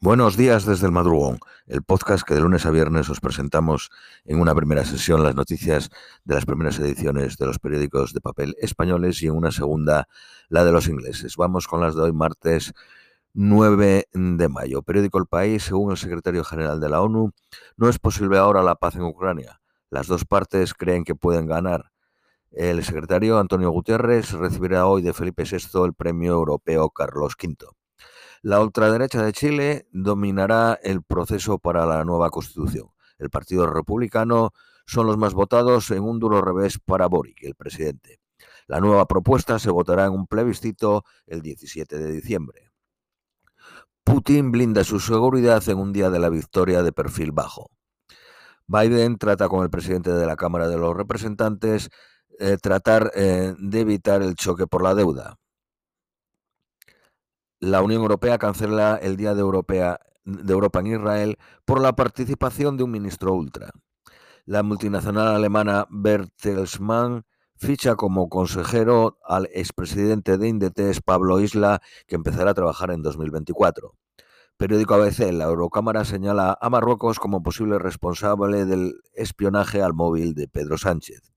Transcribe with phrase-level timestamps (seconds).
[0.00, 3.90] Buenos días desde el madrugón, el podcast que de lunes a viernes os presentamos
[4.24, 5.90] en una primera sesión las noticias
[6.22, 10.06] de las primeras ediciones de los periódicos de papel españoles y en una segunda
[10.50, 11.34] la de los ingleses.
[11.36, 12.74] Vamos con las de hoy, martes
[13.34, 14.82] 9 de mayo.
[14.82, 17.32] Periódico El País, según el secretario general de la ONU,
[17.76, 19.60] no es posible ahora la paz en Ucrania.
[19.90, 21.90] Las dos partes creen que pueden ganar.
[22.52, 27.77] El secretario Antonio Guterres recibirá hoy de Felipe VI el premio europeo Carlos V.
[28.42, 32.88] La ultraderecha de Chile dominará el proceso para la nueva constitución.
[33.18, 34.52] El Partido Republicano
[34.86, 38.20] son los más votados en un duro revés para Boric, el presidente.
[38.68, 42.70] La nueva propuesta se votará en un plebiscito el 17 de diciembre.
[44.04, 47.70] Putin blinda su seguridad en un día de la victoria de perfil bajo.
[48.68, 51.90] Biden trata con el presidente de la Cámara de los Representantes
[52.38, 55.38] eh, tratar eh, de evitar el choque por la deuda
[57.60, 59.42] la Unión Europea cancela el Día de,
[60.24, 63.70] de Europa en Israel por la participación de un ministro ultra.
[64.44, 67.24] La multinacional alemana Bertelsmann
[67.56, 73.94] ficha como consejero al expresidente de Indetes, Pablo Isla, que empezará a trabajar en 2024.
[74.56, 80.48] Periódico ABC, la Eurocámara señala a Marruecos como posible responsable del espionaje al móvil de
[80.48, 81.32] Pedro Sánchez.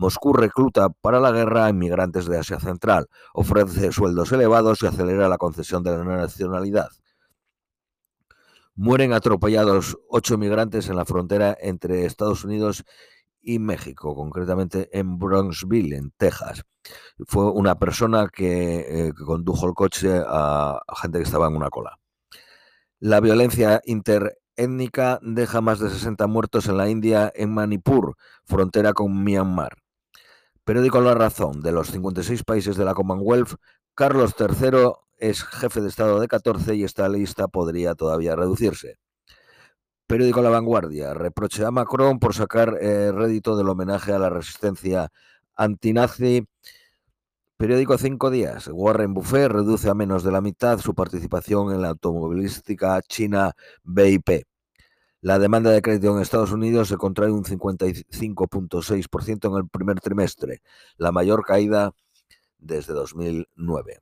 [0.00, 5.28] Moscú recluta para la guerra a inmigrantes de Asia Central, ofrece sueldos elevados y acelera
[5.28, 6.88] la concesión de la nacionalidad.
[8.74, 12.82] Mueren atropellados ocho migrantes en la frontera entre Estados Unidos
[13.42, 16.64] y México, concretamente en Bronxville, en Texas.
[17.26, 21.68] Fue una persona que, eh, condujo el coche a, a gente que estaba en una
[21.68, 21.98] cola.
[23.00, 29.22] La violencia interétnica deja más de 60 muertos en la India, en Manipur, frontera con
[29.22, 29.76] Myanmar.
[30.70, 33.56] Periódico La Razón, de los 56 países de la Commonwealth,
[33.96, 38.94] Carlos III es jefe de Estado de 14 y esta lista podría todavía reducirse.
[40.06, 45.08] Periódico La Vanguardia, reproche a Macron por sacar eh, rédito del homenaje a la resistencia
[45.56, 46.46] antinazi.
[47.56, 51.88] Periódico Cinco Días, Warren Buffet reduce a menos de la mitad su participación en la
[51.88, 54.44] automovilística china BIP.
[55.22, 60.62] La demanda de crédito en Estados Unidos se contrae un 55.6% en el primer trimestre,
[60.96, 61.92] la mayor caída
[62.58, 64.00] desde 2009.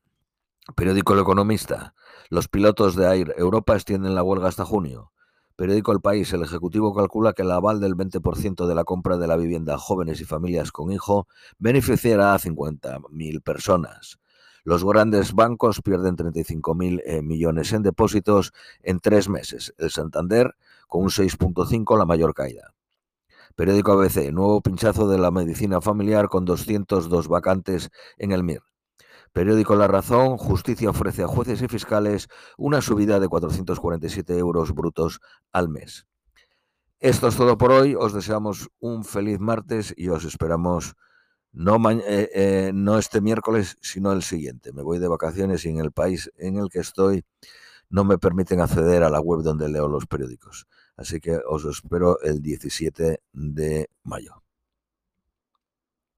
[0.77, 1.95] Periódico El Economista.
[2.31, 5.11] Los pilotos de Air Europa extienden la huelga hasta junio.
[5.57, 6.33] Periódico El País.
[6.33, 9.79] El Ejecutivo calcula que el aval del 20% de la compra de la vivienda a
[9.79, 11.27] jóvenes y familias con hijo
[11.59, 14.21] beneficiará a 50.000 personas.
[14.69, 18.53] Los grandes bancos pierden 35.000 eh, millones en depósitos
[18.83, 19.73] en tres meses.
[19.79, 20.57] El Santander
[20.89, 22.75] con un 6.5 la mayor caída.
[23.57, 28.61] Periódico ABC, nuevo pinchazo de la medicina familiar con 202 vacantes en el MIR.
[29.33, 32.29] Periódico La Razón, Justicia ofrece a jueces y fiscales
[32.59, 36.07] una subida de 447 euros brutos al mes.
[37.01, 40.95] Esto es todo por hoy, os deseamos un feliz martes y os esperamos
[41.53, 44.73] no, eh, eh, no este miércoles, sino el siguiente.
[44.73, 47.25] Me voy de vacaciones y en el país en el que estoy
[47.91, 50.67] no me permiten acceder a la web donde leo los periódicos.
[50.97, 54.43] Así que os espero el 17 de mayo.